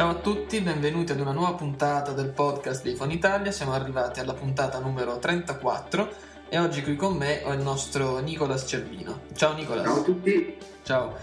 [0.00, 3.50] Ciao a tutti, benvenuti ad una nuova puntata del podcast di Phone Italia.
[3.50, 6.12] Siamo arrivati alla puntata numero 34
[6.48, 9.24] e oggi qui con me ho il nostro Nicolas Cervino.
[9.34, 9.84] Ciao Nicolas.
[9.84, 10.56] Ciao a tutti.
[10.84, 11.18] Ciao.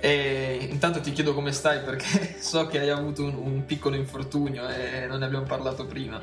[0.00, 4.68] E intanto ti chiedo come stai perché so che hai avuto un, un piccolo infortunio
[4.68, 6.20] e non ne abbiamo parlato prima.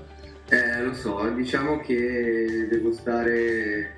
[0.49, 3.95] Eh, lo so, diciamo che devo stare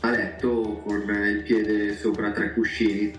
[0.00, 3.14] a letto con il piede sopra tre cuscini,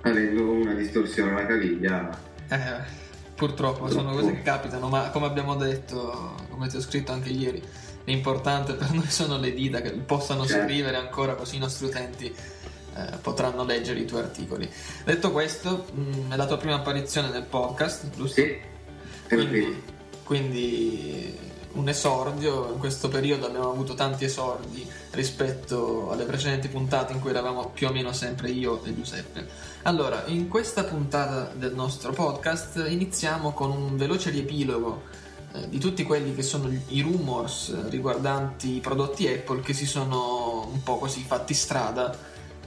[0.00, 2.08] avendo una distorsione alla caviglia.
[2.48, 3.01] Eh,
[3.42, 7.60] purtroppo sono cose che capitano, ma come abbiamo detto, come ti ho scritto anche ieri,
[8.04, 10.64] l'importante per noi sono le dita che possano certo.
[10.64, 14.70] scrivere ancora così i nostri utenti eh, potranno leggere i tuoi articoli.
[15.04, 18.40] Detto questo, mh, mm, è la tua prima apparizione nel podcast, giusto?
[18.40, 18.56] Sì,
[19.26, 19.82] quindi,
[20.22, 21.36] quindi
[21.74, 27.30] un esordio, in questo periodo abbiamo avuto tanti esordi rispetto alle precedenti puntate in cui
[27.30, 29.46] eravamo più o meno sempre io e Giuseppe.
[29.82, 35.02] Allora, in questa puntata del nostro podcast iniziamo con un veloce riepilogo
[35.54, 40.68] eh, di tutti quelli che sono i rumors riguardanti i prodotti Apple che si sono
[40.70, 42.14] un po' così fatti strada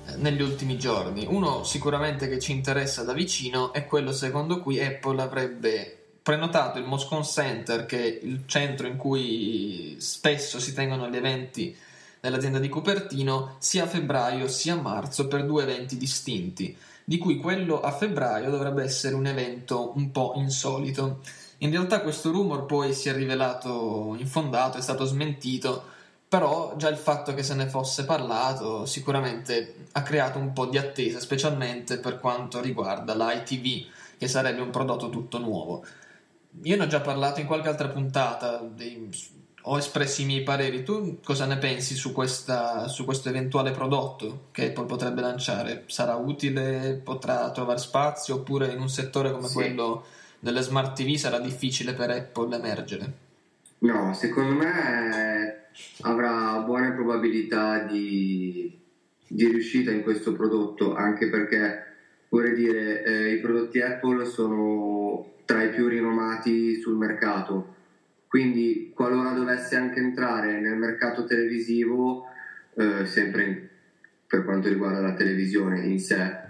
[0.08, 1.26] eh, negli ultimi giorni.
[1.28, 6.86] Uno sicuramente che ci interessa da vicino è quello secondo cui Apple avrebbe prenotato il
[6.86, 11.78] Moscone Center, che è il centro in cui spesso si tengono gli eventi
[12.22, 17.38] nell'azienda di Cupertino, sia a febbraio sia a marzo per due eventi distinti, di cui
[17.38, 21.20] quello a febbraio dovrebbe essere un evento un po' insolito.
[21.60, 25.84] In realtà questo rumor poi si è rivelato infondato, è stato smentito,
[26.28, 30.80] però già il fatto che se ne fosse parlato sicuramente ha creato un po' di
[30.80, 35.86] attesa, specialmente per quanto riguarda l'ITV, che sarebbe un prodotto tutto nuovo.
[36.64, 39.10] Io ne ho già parlato in qualche altra puntata, dei,
[39.68, 40.84] ho espresso i miei pareri.
[40.84, 45.84] Tu cosa ne pensi su, questa, su questo eventuale prodotto che Apple potrebbe lanciare?
[45.88, 47.00] Sarà utile?
[47.04, 48.36] Potrà trovare spazio?
[48.36, 49.54] Oppure in un settore come sì.
[49.54, 50.06] quello
[50.40, 53.14] delle smart TV sarà difficile per Apple emergere?
[53.80, 55.70] No, secondo me
[56.02, 58.80] avrà buone probabilità di,
[59.28, 61.84] di riuscita in questo prodotto, anche perché
[62.30, 67.76] vorrei dire eh, i prodotti Apple sono tra i più rinomati sul mercato.
[68.28, 72.26] Quindi, qualora dovesse anche entrare nel mercato televisivo,
[72.76, 73.70] eh, sempre
[74.28, 76.44] per quanto riguarda la televisione in sé,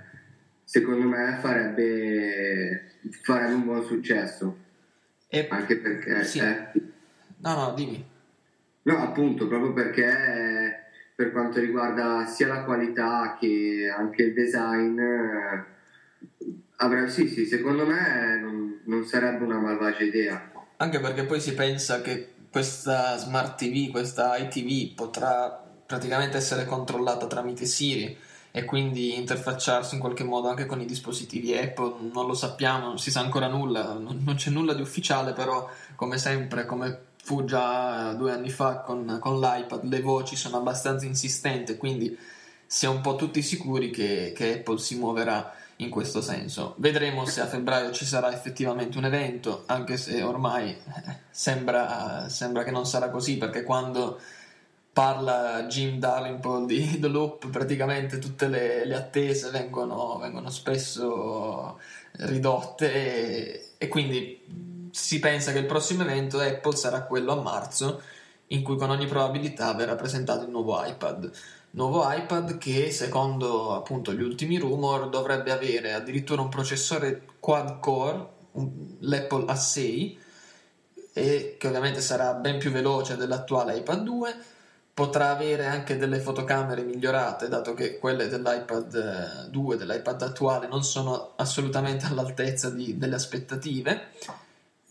[0.63, 2.91] secondo me farebbe,
[3.21, 4.57] farebbe un buon successo.
[5.27, 5.47] E...
[5.49, 6.23] Anche perché.
[6.23, 6.39] Sì.
[6.39, 6.71] Eh,
[7.41, 8.03] no, no, dimmi.
[8.83, 14.99] No, appunto, proprio perché per quanto riguarda sia la qualità che anche il design.
[16.77, 20.51] Eh, Avrà, sì, sì, secondo me non, non sarebbe una malvagia idea.
[20.77, 27.27] Anche perché poi si pensa che questa smart TV, questa ITV potrà praticamente essere controllata
[27.27, 28.17] tramite Siri
[28.51, 32.99] e quindi interfacciarsi in qualche modo anche con i dispositivi Apple, non lo sappiamo, non
[32.99, 38.13] si sa ancora nulla, non, c'è nulla di ufficiale, però come sempre, come fu già
[38.13, 42.17] due anni fa con, con l'iPad, le voci sono abbastanza insistenti, quindi
[42.65, 46.75] si è un po' tutti sicuri che, che Apple si muoverà in questo senso.
[46.77, 52.63] Vedremo se a febbraio ci sarà effettivamente un evento, anche se ormai eh, sembra, sembra
[52.63, 54.19] che non sarà così, perché quando
[54.93, 61.79] parla Jim Darlingpole di The Loop, praticamente tutte le, le attese vengono, vengono, spesso
[62.19, 68.01] ridotte e, e quindi si pensa che il prossimo evento Apple sarà quello a marzo,
[68.49, 71.31] in cui con ogni probabilità verrà presentato il nuovo iPad
[71.75, 78.33] nuovo iPad che secondo appunto gli ultimi rumor dovrebbe avere addirittura un processore quad core,
[78.99, 80.17] l'Apple A6
[81.13, 84.35] e che ovviamente sarà ben più veloce dell'attuale iPad 2
[84.93, 91.33] potrà avere anche delle fotocamere migliorate dato che quelle dell'iPad 2 dell'iPad attuale non sono
[91.35, 94.11] assolutamente all'altezza di, delle aspettative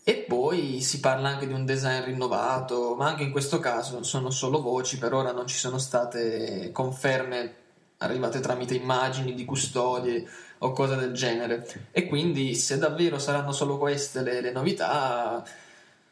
[0.07, 4.29] e poi si parla anche di un design rinnovato, ma anche in questo caso sono
[4.29, 7.55] solo voci, per ora non ci sono state conferme
[7.97, 10.23] arrivate tramite immagini di custodie
[10.59, 11.89] o cose del genere.
[11.91, 15.43] E quindi se davvero saranno solo queste le, le novità,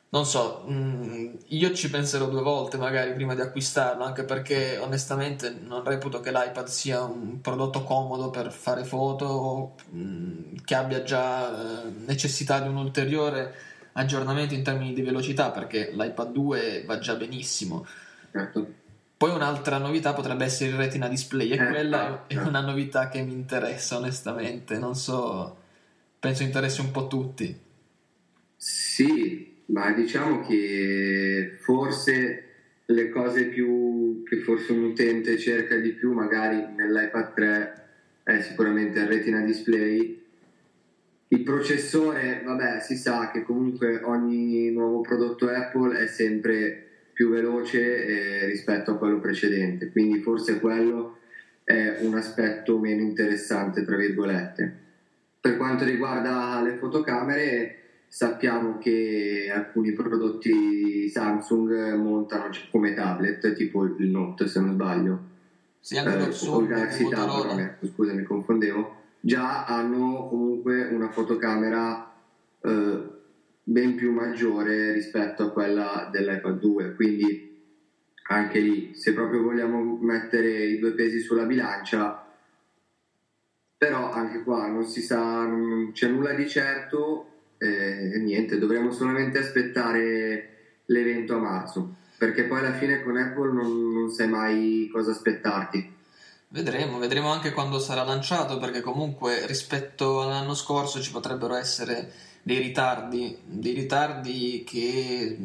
[0.10, 4.80] non so, mh, mm, io ci penserò due volte magari prima di acquistarlo, anche perché
[4.80, 10.74] onestamente non reputo che l'iPad sia un prodotto comodo per fare foto mh, mm, che
[10.74, 16.84] abbia già eh, necessità di un ulteriore aggiornamento in termini di velocità perché l'iPad 2
[16.86, 17.86] va già benissimo.
[18.31, 18.81] Certo.
[19.16, 23.22] Poi un'altra novità potrebbe essere il Retina Display e eh, quella è una novità che
[23.22, 25.57] mi interessa onestamente, non so,
[26.19, 27.57] penso interessi un po' tutti.
[28.56, 32.48] Sì, ma diciamo che forse
[32.86, 37.88] le cose più che forse un utente cerca di più magari nell'iPad 3
[38.24, 40.23] è sicuramente il Retina Display
[41.33, 48.06] il processore, vabbè, si sa che comunque ogni nuovo prodotto Apple è sempre più veloce
[48.06, 51.18] eh, rispetto a quello precedente, quindi forse quello
[51.63, 54.81] è un aspetto meno interessante, tra virgolette.
[55.39, 57.77] Per quanto riguarda le fotocamere,
[58.07, 65.31] sappiamo che alcuni prodotti Samsung montano come tablet, tipo il Note se non sbaglio.
[65.80, 72.12] Sì, anche eh, il Galaxy Tab, ecco, scusa mi confondevo, già hanno comunque una fotocamera
[72.60, 73.04] eh,
[73.64, 77.52] ben più maggiore rispetto a quella dell'iPad 2, quindi
[78.28, 82.22] anche lì, se proprio vogliamo mettere i due pesi sulla bilancia,
[83.78, 89.38] però anche qua non si sa, non c'è nulla di certo e niente, dovremmo solamente
[89.38, 95.12] aspettare l'evento a marzo, perché poi alla fine con Apple non, non sai mai cosa
[95.12, 96.02] aspettarti.
[96.54, 102.14] Vedremo, vedremo anche quando sarà lanciato, perché comunque rispetto all'anno scorso ci potrebbero essere
[102.44, 105.36] dei ritardi, dei ritardi che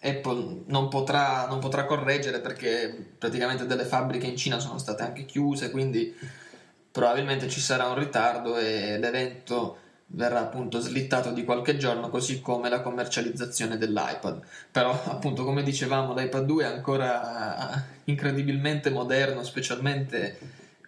[0.00, 5.26] Apple non potrà, non potrà correggere perché praticamente delle fabbriche in Cina sono state anche
[5.26, 6.16] chiuse, quindi
[6.90, 9.80] probabilmente ci sarà un ritardo e l'evento
[10.14, 14.40] verrà appunto slittato di qualche giorno, così come la commercializzazione dell'iPad.
[14.70, 20.38] Però, appunto, come dicevamo, l'iPad 2 è ancora incredibilmente moderno, specialmente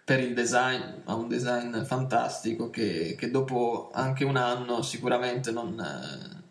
[0.03, 6.43] per il design, ha un design fantastico che, che dopo anche un anno sicuramente non,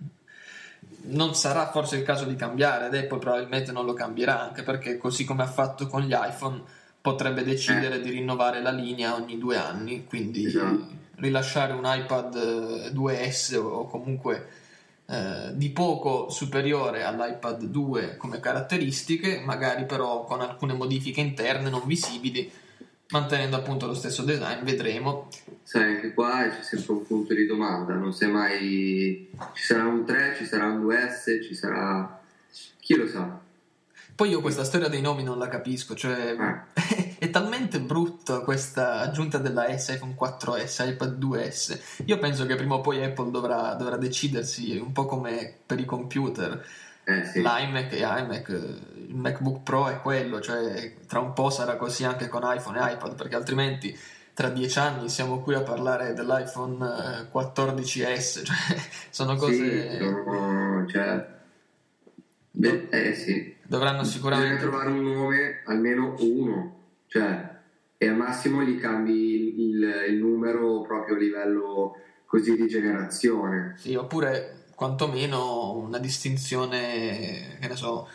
[1.02, 4.96] non sarà forse il caso di cambiare ed Apple probabilmente non lo cambierà anche perché
[4.96, 6.62] così come ha fatto con gli iPhone
[7.00, 8.00] potrebbe decidere eh.
[8.00, 13.86] di rinnovare la linea ogni due anni, quindi esatto rilasciare un iPad 2S eh, o
[13.86, 14.62] comunque
[15.06, 21.82] eh, di poco superiore all'iPad 2 come caratteristiche, magari però con alcune modifiche interne non
[21.84, 22.50] visibili,
[23.10, 25.28] mantenendo appunto lo stesso design, vedremo.
[25.62, 30.06] Sai, anche qua c'è sempre un punto di domanda, non sai mai ci sarà un
[30.06, 32.20] 3, ci sarà un 2S, ci sarà
[32.80, 33.40] chi lo sa.
[34.14, 37.03] Poi io questa storia dei nomi non la capisco, cioè eh.
[37.24, 41.80] è talmente brutta questa aggiunta della S, iPhone 4S, iPad 2S.
[42.04, 45.86] Io penso che prima o poi Apple dovrà, dovrà decidersi, un po' come per i
[45.86, 46.62] computer.
[47.04, 47.40] Eh, sì.
[47.40, 48.48] L'iMac e iMac,
[49.08, 52.92] il MacBook Pro è quello, cioè tra un po' sarà così anche con iPhone e
[52.92, 53.98] iPad, perché altrimenti
[54.34, 58.76] tra dieci anni siamo qui a parlare dell'iPhone 14S, eh, cioè
[59.08, 59.90] sono cose...
[59.90, 61.32] Sì, sono, cioè...
[62.50, 66.73] Beh, eh sì, Dovranno sicuramente Bisogna trovare un nome, almeno uno,
[67.14, 67.48] cioè,
[67.96, 71.96] e al massimo gli cambi il, il numero proprio a livello
[72.26, 73.76] così di generazione.
[73.78, 78.08] Sì, oppure quantomeno una distinzione, che ne so,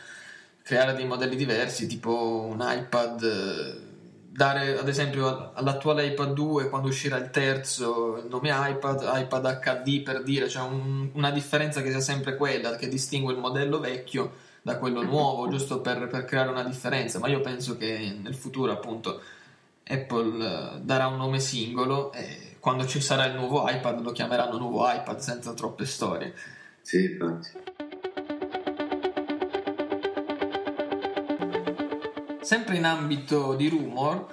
[0.63, 3.87] creare dei modelli diversi, tipo un iPad
[4.31, 10.03] dare ad esempio all'attuale iPad 2 quando uscirà il terzo il nome iPad, iPad HD
[10.03, 14.47] per dire, cioè un, una differenza che sia sempre quella che distingue il modello vecchio
[14.61, 18.71] da quello nuovo, giusto per, per, creare una differenza, ma io penso che nel futuro
[18.71, 19.21] appunto
[19.87, 24.57] Apple eh, darà un nome singolo e quando ci sarà il nuovo iPad lo chiameranno
[24.57, 26.33] nuovo iPad senza troppe storie.
[26.81, 27.77] Sì, infatti.
[32.41, 34.25] Sempre in ambito di rumor,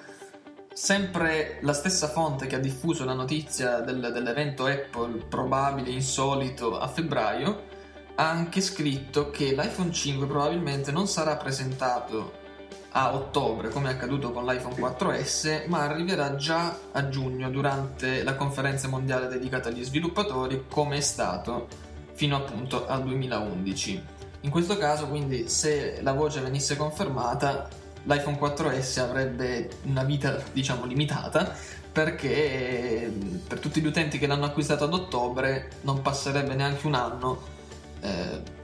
[0.73, 6.89] sempre la stessa fonte che ha diffuso la notizia del, dell'evento Apple probabile, insolito a
[6.89, 7.75] febbraio,
[8.17, 12.45] ha anche scritto che l'iPhone 5 probabilmente non sarà presentato
[12.93, 18.35] a ottobre come è accaduto con l'iPhone 4S, ma arriverà già a giugno durante la
[18.35, 21.69] conferenza mondiale dedicata agli sviluppatori come è stato
[22.15, 24.03] fino appunto al 2011.
[24.41, 27.69] In questo caso quindi se la voce venisse confermata
[28.05, 31.55] l'iPhone 4S avrebbe una vita diciamo limitata
[31.93, 33.13] perché
[33.47, 37.55] per tutti gli utenti che l'hanno acquistato ad ottobre non passerebbe neanche un anno
[38.01, 38.55] eh,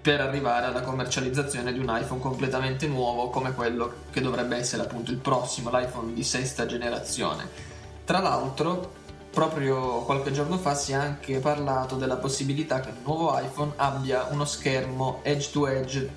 [0.00, 5.10] per arrivare alla commercializzazione di un iPhone completamente nuovo come quello che dovrebbe essere appunto
[5.10, 7.48] il prossimo, l'iPhone di sesta generazione.
[8.04, 8.92] Tra l'altro,
[9.30, 14.28] proprio qualche giorno fa si è anche parlato della possibilità che il nuovo iPhone abbia
[14.30, 16.10] uno schermo edge to edge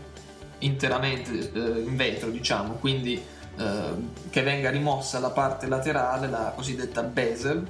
[0.59, 3.21] interamente eh, in vetro, diciamo, quindi
[3.57, 3.93] eh,
[4.29, 7.67] che venga rimossa la parte laterale, la cosiddetta bezel,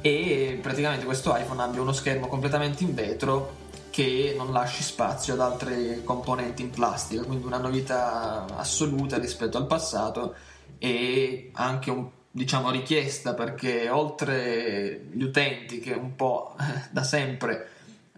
[0.00, 3.57] e praticamente questo iPhone abbia uno schermo completamente in vetro
[3.98, 9.66] che non lasci spazio ad altre componenti in plastica, quindi una novità assoluta rispetto al
[9.66, 10.36] passato
[10.78, 16.54] e anche un, diciamo richiesta perché oltre gli utenti che un po'
[16.92, 17.70] da sempre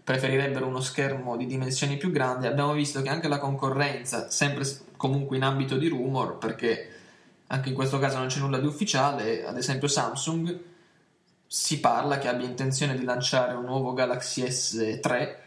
[0.03, 5.37] preferirebbero uno schermo di dimensioni più grandi, abbiamo visto che anche la concorrenza, sempre comunque
[5.37, 6.89] in ambito di rumor, perché
[7.47, 10.59] anche in questo caso non c'è nulla di ufficiale, ad esempio Samsung
[11.47, 15.40] si parla che abbia intenzione di lanciare un nuovo Galaxy S3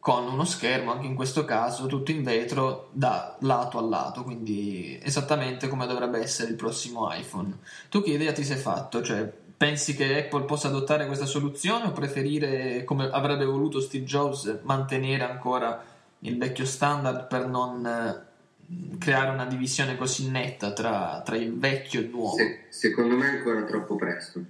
[0.00, 4.98] con uno schermo, anche in questo caso tutto in vetro da lato a lato, quindi
[5.02, 7.58] esattamente come dovrebbe essere il prossimo iPhone.
[7.90, 9.02] Tu che idea ti sei fatto?
[9.02, 14.60] Cioè, pensi che Apple possa adottare questa soluzione o preferire, come avrebbe voluto Steve Jobs,
[14.62, 15.84] mantenere ancora
[16.20, 22.00] il vecchio standard per non eh, creare una divisione così netta tra, tra il vecchio
[22.00, 22.36] e il nuovo?
[22.36, 24.42] Se, secondo me è ancora troppo presto.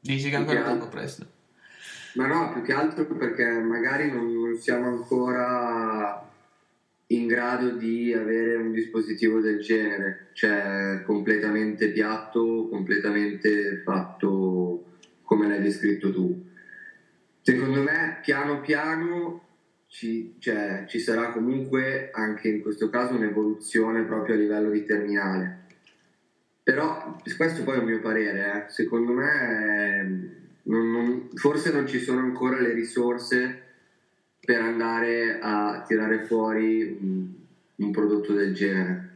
[0.00, 1.26] Dici che è ancora troppo presto?
[2.14, 6.30] Ma no, più che altro perché magari non, non siamo ancora
[7.08, 14.84] in grado di avere un dispositivo del genere, cioè completamente piatto, completamente fatto
[15.22, 16.44] come l'hai descritto tu.
[17.42, 19.42] Secondo me, piano piano
[19.88, 25.62] ci, cioè, ci sarà comunque anche in questo caso un'evoluzione proprio a livello di terminale.
[26.62, 28.70] Però questo poi è un mio parere, eh.
[28.70, 33.62] secondo me non, non, forse non ci sono ancora le risorse
[34.40, 37.32] per andare a tirare fuori un,
[37.76, 39.12] un prodotto del genere.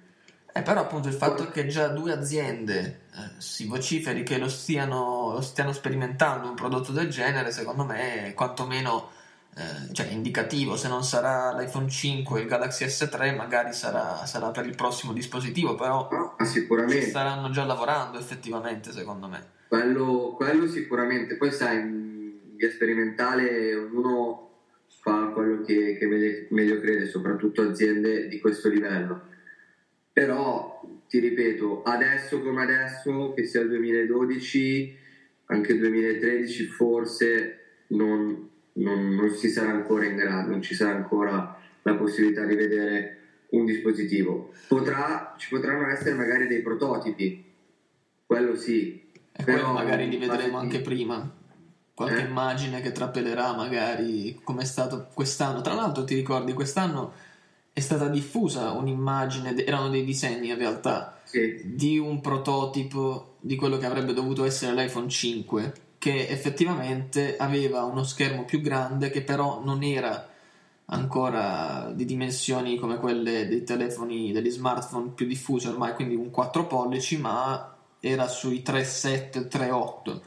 [0.53, 5.33] Eh, però appunto il fatto che già due aziende eh, si vociferi che lo stiano,
[5.35, 9.11] lo stiano, sperimentando un prodotto del genere, secondo me quantomeno
[9.59, 10.77] eh, cioè, indicativo.
[10.77, 15.13] Se non sarà l'iPhone 5 e il Galaxy S3, magari sarà, sarà per il prossimo
[15.13, 17.09] dispositivo, però no, sicuramente.
[17.09, 19.57] staranno già lavorando effettivamente, secondo me.
[19.67, 21.35] Quello, quello sicuramente.
[21.35, 24.51] Poi sai, in sperimentale ognuno
[25.01, 29.23] fa quello che, che meglio, meglio crede, soprattutto aziende di questo livello.
[30.13, 34.97] Però ti ripeto, adesso come adesso, che sia il 2012,
[35.47, 40.97] anche il 2013, forse non, non, non, si sarà ancora in grado, non ci sarà
[40.97, 43.19] ancora la possibilità di vedere
[43.51, 44.53] un dispositivo.
[44.69, 47.45] Potrà, ci potranno essere magari dei prototipi,
[48.27, 49.07] quello sì.
[49.33, 51.37] E però magari li vedremo anche prima
[51.99, 52.29] qualche eh?
[52.29, 55.63] immagine che trappelerà magari come è stato quest'anno.
[55.63, 57.13] Tra l'altro ti ricordi quest'anno
[57.73, 61.61] è stata diffusa un'immagine, erano dei disegni in realtà, sì.
[61.65, 68.05] di un prototipo di quello che avrebbe dovuto essere l'iPhone 5 che effettivamente aveva uno
[68.05, 70.29] schermo più grande che però non era
[70.87, 76.67] ancora di dimensioni come quelle dei telefoni, degli smartphone più diffusi ormai, quindi un 4
[76.67, 80.21] pollici, ma era sui 3,7, 3,8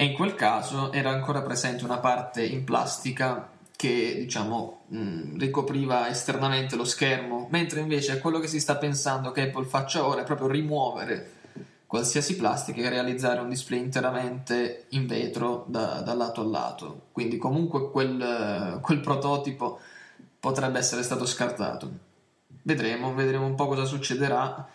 [0.00, 6.08] e in quel caso era ancora presente una parte in plastica che diciamo mh, ricopriva
[6.08, 10.24] esternamente lo schermo, mentre invece quello che si sta pensando che Apple faccia ora è
[10.24, 11.37] proprio rimuovere
[11.88, 17.06] qualsiasi plastica e realizzare un display interamente in vetro da, da lato a lato.
[17.12, 19.80] Quindi comunque quel, quel prototipo
[20.38, 21.90] potrebbe essere stato scartato.
[22.62, 24.68] Vedremo, vedremo un po' cosa succederà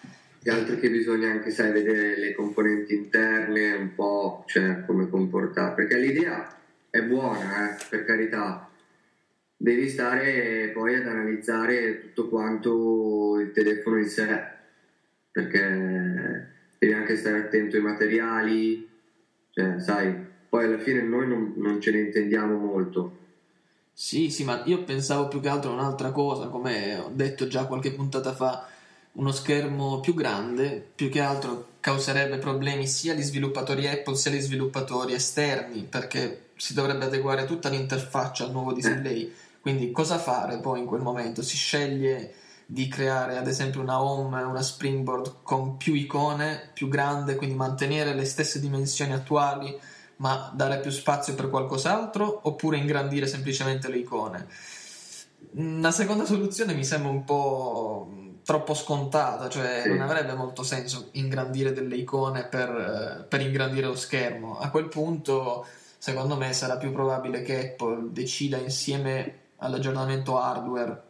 [0.46, 5.74] e altro che bisogna anche sai, vedere le componenti interne, un po' cioè, come comportare,
[5.74, 6.53] perché l'idea
[6.89, 8.70] è buona, eh, per carità,
[9.55, 14.43] devi stare poi ad analizzare tutto quanto il telefono in sé,
[15.32, 16.51] perché
[16.84, 18.90] devi anche stare attento ai materiali,
[19.52, 20.13] cioè, sai,
[20.50, 23.18] poi alla fine noi non, non ce ne intendiamo molto.
[23.94, 27.66] Sì, sì, ma io pensavo più che altro a un'altra cosa, come ho detto già
[27.66, 28.68] qualche puntata fa
[29.13, 34.40] uno schermo più grande più che altro causerebbe problemi sia agli sviluppatori Apple sia agli
[34.40, 39.32] sviluppatori esterni perché si dovrebbe adeguare tutta l'interfaccia al nuovo display.
[39.62, 41.44] Quindi cosa fare poi in quel momento?
[41.44, 42.34] Si sceglie
[42.65, 48.13] di creare ad esempio una home una springboard con più icone più grande quindi mantenere
[48.13, 49.77] le stesse dimensioni attuali
[50.17, 54.48] ma dare più spazio per qualcos'altro oppure ingrandire semplicemente le icone
[55.55, 59.89] una seconda soluzione mi sembra un po' troppo scontata, cioè sì.
[59.89, 64.60] non avrebbe molto senso ingrandire delle icone per, per, ingrandire lo schermo.
[64.60, 65.65] A quel punto,
[65.98, 71.01] secondo me, sarà più probabile che Apple decida insieme all'aggiornamento hardware,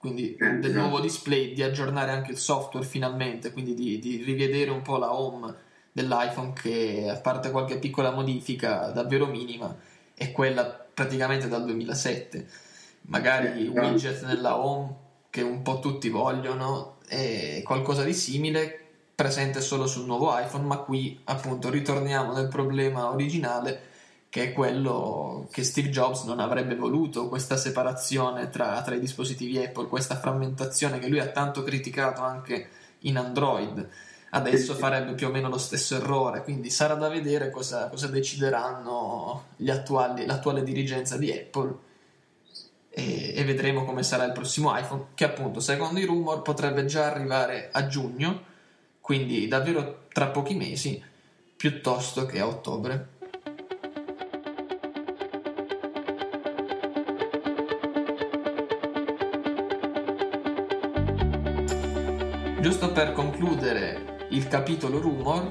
[0.00, 0.80] quindi eh, del esatto.
[0.80, 5.14] nuovo display, di aggiornare anche il software finalmente, quindi di, di rivedere un po' la
[5.14, 5.54] home
[5.92, 9.76] dell'iPhone che, a parte qualche piccola modifica davvero minima,
[10.14, 12.46] è quella praticamente dal 2007.
[13.02, 14.94] Magari eh, widget nella home
[15.28, 18.78] che un po' tutti vogliono è qualcosa di simile
[19.14, 23.88] presente solo sul nuovo iPhone, ma qui appunto ritorniamo nel problema originale
[24.30, 29.58] che è quello che Steve Jobs non avrebbe voluto, questa separazione tra, tra i dispositivi
[29.58, 32.68] Apple, questa frammentazione che lui ha tanto criticato anche
[33.00, 33.88] in Android.
[34.30, 39.46] Adesso farebbe più o meno lo stesso errore, quindi sarà da vedere cosa, cosa decideranno
[39.66, 41.76] attuali, l'attuale dirigenza di Apple
[42.88, 47.06] e, e, vedremo come sarà il prossimo iPhone che appunto secondo i rumor potrebbe già
[47.06, 48.44] arrivare a giugno.
[49.00, 51.02] Quindi davvero tra pochi mesi
[51.56, 53.18] piuttosto che a ottobre
[62.60, 65.50] Giusto per concludere il capitolo rumor,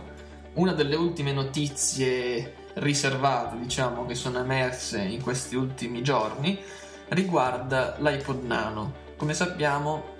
[0.53, 6.59] una delle ultime notizie riservate, diciamo, che sono emerse in questi ultimi giorni
[7.07, 8.93] riguarda l'iPod Nano.
[9.17, 10.17] Come sappiamo,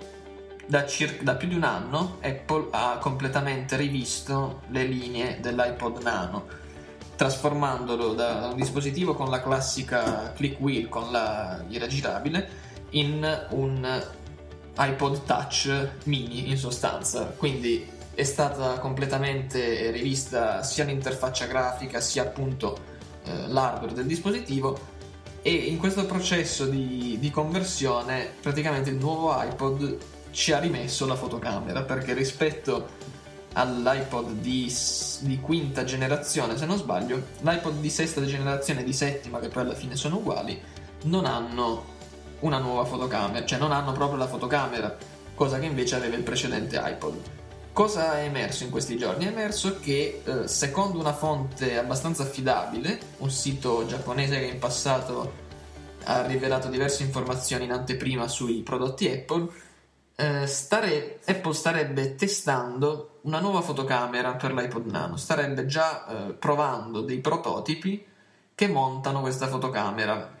[0.66, 6.46] da, circa, da più di un anno Apple ha completamente rivisto le linee dell'iPod Nano,
[7.14, 12.48] trasformandolo da un dispositivo con la classica click wheel con la ghira girabile
[12.90, 14.02] in un
[14.76, 17.26] iPod Touch mini in sostanza.
[17.36, 22.78] Quindi è stata completamente rivista sia l'interfaccia grafica sia appunto
[23.24, 24.98] eh, l'hardware del dispositivo
[25.42, 29.98] e in questo processo di, di, conversione praticamente il nuovo iPod
[30.32, 32.88] ci ha rimesso la fotocamera perché rispetto
[33.54, 34.72] all'iPod di,
[35.20, 39.62] di quinta generazione se non sbaglio l'iPod di sesta generazione e di settima che poi
[39.62, 40.60] alla fine sono uguali
[41.04, 41.98] non hanno
[42.40, 44.96] una nuova fotocamera cioè non hanno proprio la fotocamera
[45.34, 47.38] cosa che invece aveva il precedente iPod
[47.72, 49.24] Cosa è emerso in questi giorni?
[49.24, 55.32] È emerso che eh, secondo una fonte abbastanza affidabile, un sito giapponese che in passato
[56.04, 59.48] ha rivelato diverse informazioni in anteprima sui prodotti Apple,
[60.16, 67.00] eh, stare, Apple starebbe testando una nuova fotocamera per l'iPod Nano, starebbe già eh, provando
[67.02, 68.04] dei prototipi
[68.54, 70.38] che montano questa fotocamera.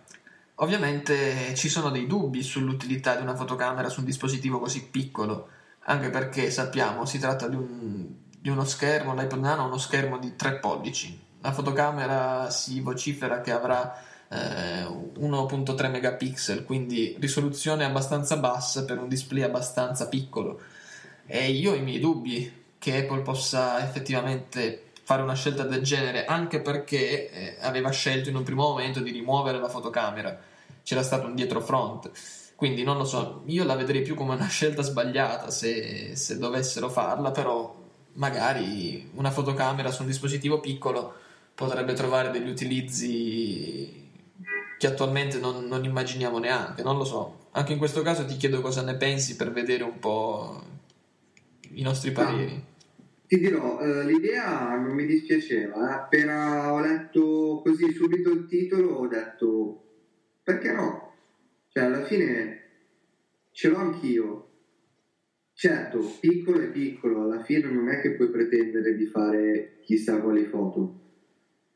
[0.62, 5.48] Ovviamente ci sono dei dubbi sull'utilità di una fotocamera su un dispositivo così piccolo
[5.84, 8.06] anche perché sappiamo si tratta di, un,
[8.38, 13.40] di uno schermo, l'iPod Nano ha uno schermo di 3 pollici, la fotocamera si vocifera
[13.40, 20.60] che avrà eh, 1.3 megapixel, quindi risoluzione abbastanza bassa per un display abbastanza piccolo.
[21.26, 26.24] E io ho i miei dubbi che Apple possa effettivamente fare una scelta del genere,
[26.24, 30.38] anche perché eh, aveva scelto in un primo momento di rimuovere la fotocamera,
[30.82, 32.10] c'era stato un dietro front
[32.60, 36.90] quindi non lo so, io la vedrei più come una scelta sbagliata se, se dovessero
[36.90, 37.74] farla, però
[38.16, 41.14] magari una fotocamera su un dispositivo piccolo
[41.54, 44.10] potrebbe trovare degli utilizzi
[44.78, 47.48] che attualmente non, non, immaginiamo neanche, non lo so.
[47.52, 50.62] Anche in questo caso ti chiedo cosa ne pensi per vedere un po'
[51.70, 52.62] i nostri pareri.
[52.62, 52.84] Ah,
[53.26, 55.94] ti dirò, eh, l'idea non mi dispiaceva, eh.
[55.94, 59.84] appena ho letto così subito il titolo ho detto
[60.50, 61.12] perché no?
[61.68, 62.62] Cioè, alla fine
[63.52, 64.48] ce l'ho anch'io.
[65.52, 70.44] Certo, piccolo è piccolo, alla fine non è che puoi pretendere di fare chissà quali
[70.46, 70.98] foto.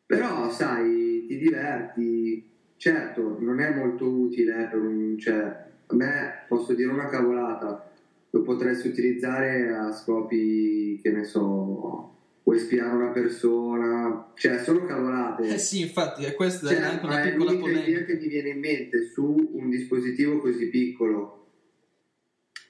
[0.06, 2.50] Però, sai, ti diverti.
[2.76, 5.16] Certo, non è molto utile per un...
[5.18, 7.88] Cioè, a me posso dire una cavolata,
[8.30, 12.13] lo potresti utilizzare a scopi, che ne so,
[12.44, 15.54] puoi spiare una persona, cioè sono cavolate.
[15.54, 17.88] Eh sì, infatti, è questa cioè, è anche una piccola è polemica.
[17.88, 21.52] idea che mi viene in mente su un dispositivo così piccolo.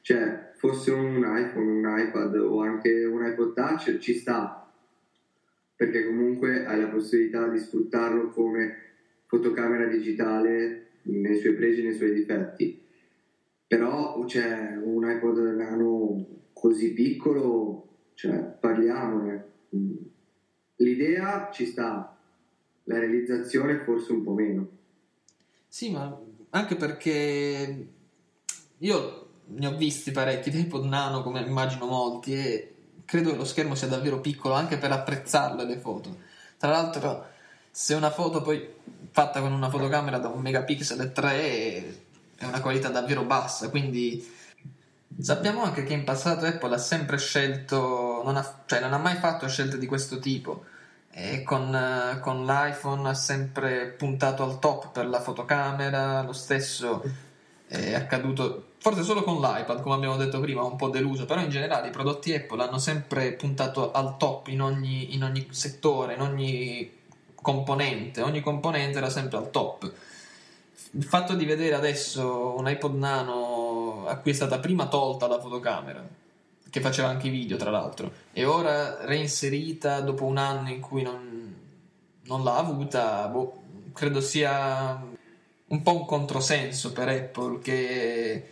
[0.00, 4.72] Cioè, fosse un iPhone, un iPad o anche un iPod Touch, ci sta.
[5.74, 8.76] Perché comunque hai la possibilità di sfruttarlo come
[9.26, 12.80] fotocamera digitale nei suoi pregi e nei suoi difetti.
[13.66, 19.52] Però c'è un iPod nano così piccolo, cioè parliamone
[20.76, 22.16] l'idea ci sta,
[22.84, 24.68] la realizzazione forse un po' meno.
[25.68, 26.16] Sì, ma
[26.50, 27.88] anche perché
[28.78, 33.44] io ne ho visti parecchi di iPod Nano, come immagino molti, e credo che lo
[33.44, 36.16] schermo sia davvero piccolo anche per apprezzarle le foto.
[36.56, 37.26] Tra l'altro,
[37.70, 38.66] se una foto poi
[39.10, 41.32] fatta con una fotocamera da un megapixel e 3
[42.36, 44.24] è una qualità davvero bassa, quindi
[45.20, 49.16] Sappiamo anche che in passato Apple ha sempre scelto, non ha, cioè non ha mai
[49.16, 50.64] fatto scelte di questo tipo.
[51.10, 57.02] E con, con l'iPhone ha sempre puntato al top per la fotocamera, lo stesso
[57.66, 61.48] è accaduto forse solo con l'iPad, come abbiamo detto prima, un po' deluso, però in
[61.48, 66.20] generale i prodotti Apple hanno sempre puntato al top in ogni, in ogni settore, in
[66.20, 66.92] ogni
[67.34, 69.90] componente, ogni componente era sempre al top.
[70.90, 73.53] Il fatto di vedere adesso un iPod Nano
[74.06, 76.06] a cui è stata prima tolta la fotocamera,
[76.70, 81.02] che faceva anche i video tra l'altro, e ora reinserita dopo un anno in cui
[81.02, 81.54] non,
[82.22, 83.62] non l'ha avuta, boh,
[83.92, 85.02] credo sia
[85.66, 88.48] un po' un controsenso per Apple che...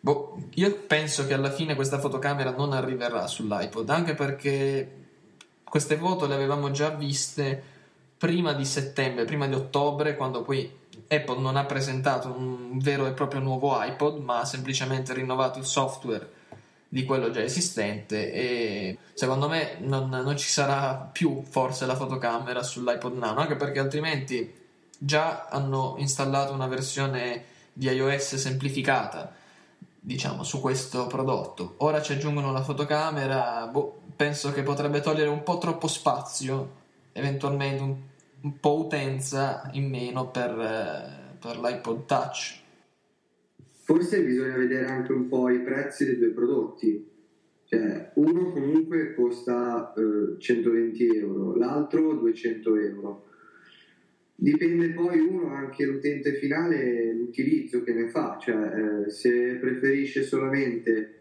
[0.00, 5.02] Boh, io penso che alla fine questa fotocamera non arriverà sull'iPod, anche perché
[5.64, 7.62] queste foto le avevamo già viste
[8.18, 10.70] prima di settembre, prima di ottobre, quando poi
[11.08, 15.64] Apple non ha presentato un vero e proprio nuovo iPod, ma ha semplicemente rinnovato il
[15.64, 16.42] software
[16.88, 22.62] di quello già esistente e secondo me non, non, ci sarà più forse la fotocamera
[22.62, 24.62] sull'iPod Nano, anche perché altrimenti
[24.96, 29.34] già hanno installato una versione di iOS semplificata
[29.98, 31.74] diciamo, su questo prodotto.
[31.78, 37.82] Ora ci aggiungono la fotocamera, boh, penso che potrebbe togliere un po' troppo spazio, eventualmente
[37.82, 37.96] un,
[38.44, 42.62] un po' utenza in meno per, eh, per l'iPod Touch.
[43.84, 47.12] Forse bisogna vedere anche un po' i prezzi dei due prodotti.
[47.64, 53.26] Cioè, uno comunque costa eh, 120 euro, l'altro 200 euro.
[54.36, 61.14] Dipende poi uno anche l'utente finale l'utilizzo che ne fa, cioè eh, se preferisce solamente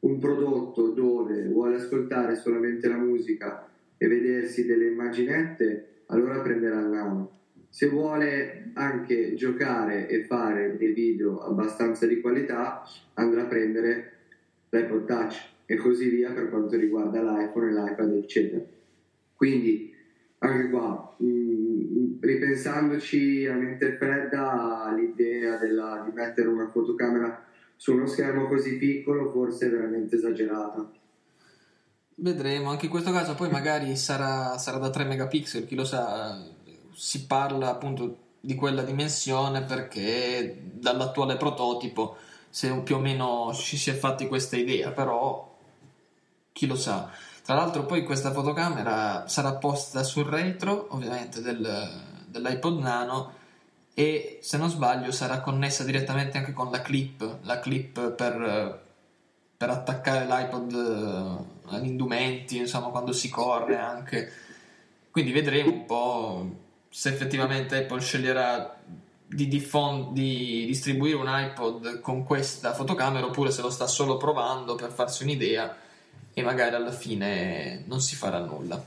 [0.00, 6.88] un prodotto dove vuole ascoltare solamente la musica e vedersi delle immaginette, allora prenderà il
[6.88, 7.38] nano.
[7.68, 12.82] Se vuole anche giocare e fare dei video abbastanza di qualità,
[13.14, 14.12] andrà a prendere
[14.70, 18.64] l'iPod Touch e così via per quanto riguarda l'iPhone e l'iPad, eccetera.
[19.34, 19.94] Quindi
[20.38, 27.44] anche qua, mh, mm, ripensandoci a mente fredda, l'idea della, di mettere una fotocamera
[27.76, 30.90] su uno schermo così piccolo forse è veramente esagerata.
[32.22, 36.38] Vedremo, anche in questo caso poi magari sarà, sarà da 3 megapixel, chi lo sa,
[36.92, 42.18] si parla appunto di quella dimensione perché dall'attuale prototipo
[42.50, 45.56] se più o meno ci si è fatti questa idea, però
[46.52, 47.10] chi lo sa.
[47.42, 53.32] Tra l'altro poi questa fotocamera sarà posta sul retro, ovviamente, del, dell'iPod Nano
[53.94, 58.82] e se non sbaglio sarà connessa direttamente anche con la clip, la clip per,
[59.56, 64.32] per attaccare l'iPod indumenti, insomma quando si corre anche.
[65.10, 66.50] Quindi vedremo un po'
[66.88, 68.78] se effettivamente Apple sceglierà
[69.26, 74.74] di, diffond- di distribuire un iPod con questa fotocamera oppure se lo sta solo provando
[74.74, 75.76] per farsi un'idea
[76.32, 78.82] e magari alla fine non si farà nulla.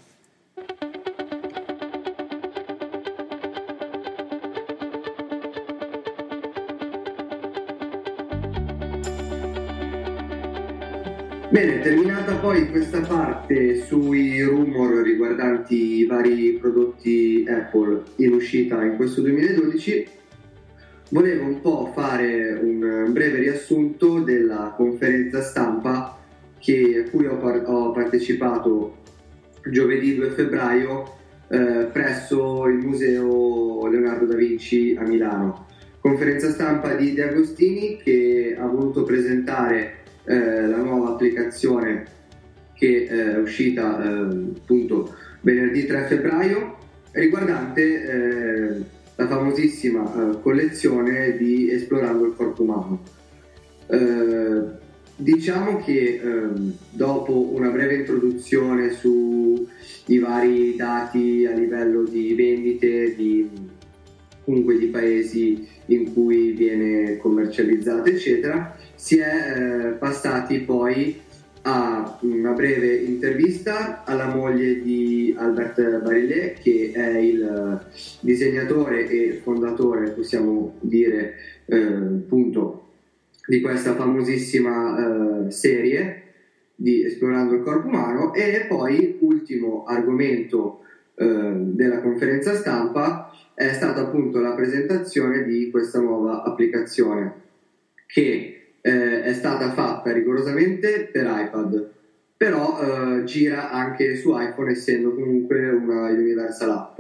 [11.53, 18.95] Bene, terminata poi questa parte sui rumor riguardanti i vari prodotti Apple in uscita in
[18.95, 20.07] questo 2012,
[21.09, 26.17] volevo un po' fare un breve riassunto della conferenza stampa
[26.57, 28.97] che, a cui ho, par- ho, partecipato
[29.69, 31.17] giovedì 2 febbraio
[31.49, 35.67] eh, presso il Museo Leonardo da Vinci a Milano.
[35.99, 42.05] Conferenza stampa di De Agostini che ha voluto presentare eh, la nuova applicazione
[42.73, 44.09] che è uscita eh,
[44.57, 46.77] appunto venerdì 3 febbraio
[47.12, 48.81] riguardante eh,
[49.15, 53.03] la famosissima collezione di Esplorando il corpo umano.
[55.15, 63.47] Diciamo che ehm, dopo una breve introduzione sui vari dati a livello di vendite di,
[64.43, 71.19] comunque di paesi in cui viene commercializzato, eccetera, si è eh, passati poi
[71.65, 77.86] a una breve intervista alla moglie di Albert Barillet, che è il
[78.19, 82.88] disegnatore e fondatore, possiamo dire, eh, appunto,
[83.45, 86.21] di questa famosissima eh, serie
[86.75, 88.34] di Esplorando il corpo umano.
[88.34, 90.82] E poi ultimo argomento
[91.15, 97.41] eh, della conferenza stampa è stata appunto la presentazione di questa nuova applicazione
[98.07, 101.91] che eh, è stata fatta rigorosamente per iPad,
[102.35, 106.99] però eh, gira anche su iPhone essendo comunque una Universal App.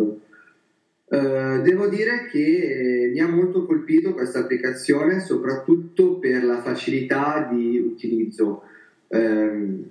[1.13, 7.77] Uh, devo dire che mi ha molto colpito questa applicazione, soprattutto per la facilità di
[7.77, 8.63] utilizzo.
[9.09, 9.87] Um,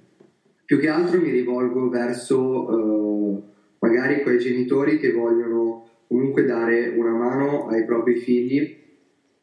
[0.64, 3.42] più che altro mi rivolgo verso uh,
[3.78, 5.81] magari quei genitori che vogliono
[6.12, 8.76] comunque dare una mano ai propri figli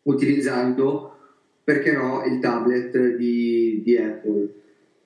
[0.03, 1.15] utilizzando
[1.63, 4.53] perché no, il tablet di, di Apple.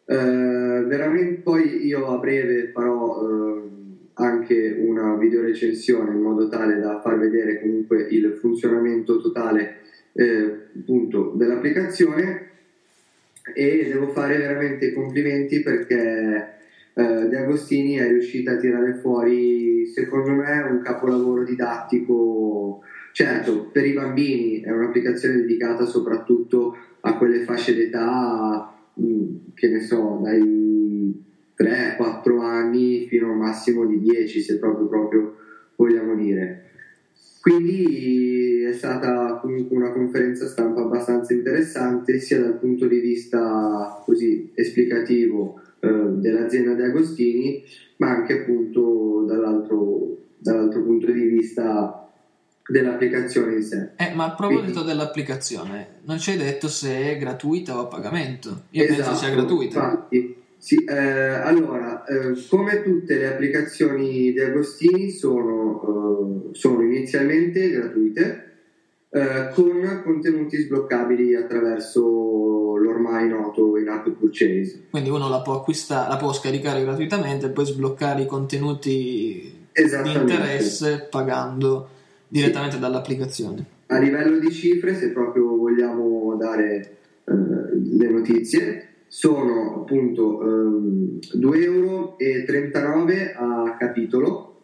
[0.05, 3.71] Uh, veramente poi io a breve farò uh,
[4.15, 9.77] anche una videorecensione in modo tale da far vedere comunque il funzionamento totale
[10.11, 12.49] uh, appunto dell'applicazione
[13.55, 16.62] e devo fare veramente complimenti perché
[16.93, 23.93] De Agostini è riuscita a tirare fuori secondo me un capolavoro didattico Certo, per i
[23.93, 31.23] bambini è un'applicazione dedicata soprattutto a quelle fasce d'età, mm, che ne so, dai
[31.55, 35.35] 3-4 anni fino a un massimo di 10, se proprio, proprio
[35.75, 36.71] vogliamo dire.
[37.39, 44.49] Quindi è stata comunque una conferenza stampa abbastanza interessante sia dal punto di vista così
[44.55, 47.63] esplicativo eh, dell'azienda di Agostini,
[47.97, 52.09] ma anche appunto dall'altro, dall'altro punto di vista
[52.65, 53.89] dell'applicazione in sé.
[53.97, 57.87] Eh, ma a proposito Quindi, dell'applicazione, non ci hai detto se è gratuita o a
[57.87, 58.63] pagamento?
[58.71, 59.79] Io esatto, penso sia gratuita.
[59.83, 67.69] Infatti, sì, eh, allora, eh, come tutte le applicazioni di Agostini sono, eh, sono inizialmente
[67.69, 68.51] gratuite
[69.09, 72.52] eh, con contenuti sbloccabili attraverso
[73.03, 74.85] l'ormai noto in-app purchase.
[74.89, 80.13] Quindi uno la può acquistare, la può scaricare gratuitamente e poi sbloccare i contenuti di
[80.13, 81.89] interesse pagando
[82.27, 82.81] direttamente sì.
[82.81, 83.65] dall'applicazione.
[83.87, 91.61] A livello di cifre, se proprio vogliamo dare eh, le notizie, sono appunto ehm, 2,39
[91.61, 92.17] euro
[93.35, 94.61] a capitolo,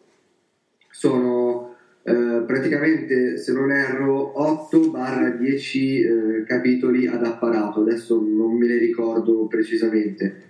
[0.90, 1.59] sono
[2.02, 4.32] eh, praticamente se non erro
[4.72, 10.48] 8-10 eh, capitoli ad apparato, adesso non me ne ricordo precisamente.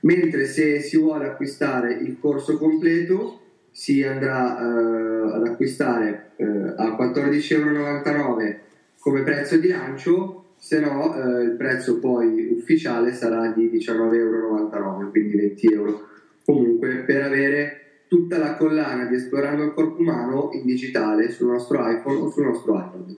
[0.00, 6.96] Mentre se si vuole acquistare il corso completo si andrà eh, ad acquistare eh, a
[6.96, 13.70] 14,99 euro come prezzo di lancio se no eh, il prezzo poi ufficiale sarà di
[13.70, 16.08] 19,99 euro, quindi 20 euro.
[16.44, 21.88] Comunque per avere tutta la collana di Esplorando il Corpo Umano in digitale sul nostro
[21.88, 23.16] iPhone o sul nostro iPad.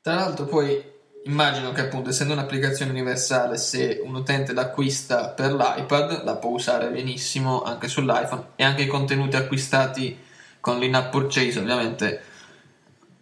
[0.00, 0.82] Tra l'altro poi
[1.22, 6.90] immagino che appunto essendo un'applicazione universale se un utente l'acquista per l'iPad la può usare
[6.90, 10.16] benissimo anche sull'iPhone e anche i contenuti acquistati
[10.58, 12.20] con l'in-app purchase ovviamente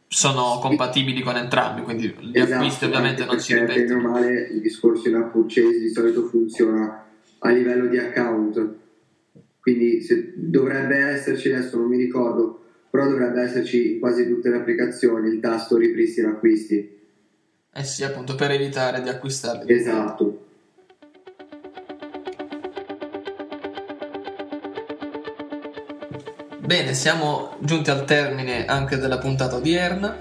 [0.09, 4.01] sono compatibili con entrambi, quindi gli esatto, acquisti ovviamente non si ripetono.
[4.01, 7.05] Bene male il discorso in app purchase di solito funziona
[7.41, 8.85] a livello di account,
[9.67, 14.59] quindi se, dovrebbe esserci, adesso non mi ricordo, però dovrebbe esserci in quasi tutte le
[14.59, 16.97] applicazioni il tasto ripristina acquisti.
[17.75, 19.73] Eh sì, appunto per evitare di acquistarli.
[19.73, 20.47] Esatto.
[26.61, 30.17] Bene, siamo giunti al termine anche della puntata odierna.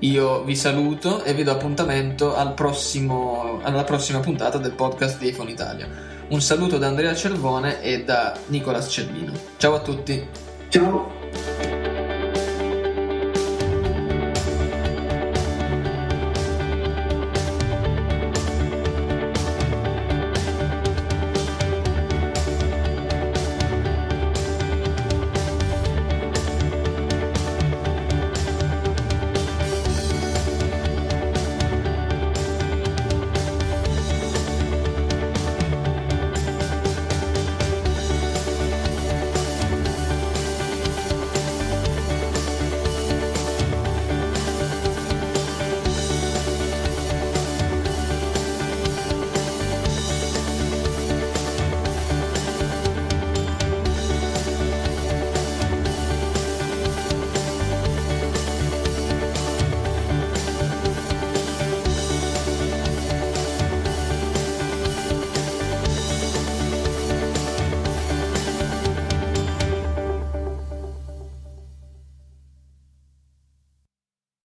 [0.00, 5.28] Io vi saluto e vi do appuntamento al prossimo, alla prossima puntata del podcast di
[5.28, 6.13] iPhone Italia.
[6.28, 9.32] Un saluto da Andrea Cervone e da Nicolas Cervino.
[9.58, 10.26] Ciao a tutti.
[10.68, 11.13] Ciao.